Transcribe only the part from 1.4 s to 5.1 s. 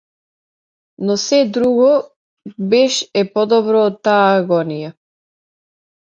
друго беш е подобро од таа агонија!